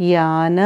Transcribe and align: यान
यान 0.00 0.58